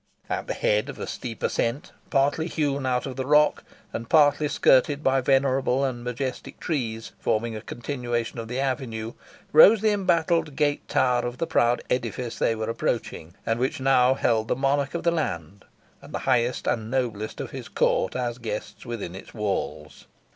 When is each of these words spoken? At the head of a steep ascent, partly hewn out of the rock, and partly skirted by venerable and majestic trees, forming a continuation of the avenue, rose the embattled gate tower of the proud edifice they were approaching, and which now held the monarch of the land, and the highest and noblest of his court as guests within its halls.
At 0.31 0.47
the 0.47 0.55
head 0.55 0.89
of 0.89 0.97
a 0.97 1.05
steep 1.05 1.43
ascent, 1.43 1.91
partly 2.09 2.47
hewn 2.47 2.87
out 2.87 3.05
of 3.05 3.17
the 3.17 3.25
rock, 3.27 3.63
and 3.93 4.09
partly 4.09 4.47
skirted 4.47 5.03
by 5.03 5.21
venerable 5.21 5.85
and 5.85 6.03
majestic 6.03 6.59
trees, 6.59 7.11
forming 7.19 7.55
a 7.55 7.61
continuation 7.61 8.39
of 8.39 8.47
the 8.47 8.59
avenue, 8.59 9.13
rose 9.51 9.81
the 9.81 9.91
embattled 9.91 10.55
gate 10.55 10.87
tower 10.87 11.21
of 11.23 11.37
the 11.37 11.45
proud 11.45 11.83
edifice 11.87 12.39
they 12.39 12.55
were 12.55 12.67
approaching, 12.67 13.35
and 13.45 13.59
which 13.59 13.79
now 13.79 14.15
held 14.15 14.47
the 14.47 14.55
monarch 14.55 14.95
of 14.95 15.03
the 15.03 15.11
land, 15.11 15.65
and 16.01 16.15
the 16.15 16.25
highest 16.25 16.65
and 16.65 16.89
noblest 16.89 17.39
of 17.39 17.51
his 17.51 17.67
court 17.67 18.15
as 18.15 18.39
guests 18.39 18.83
within 18.87 19.13
its 19.13 19.29
halls. 19.29 20.07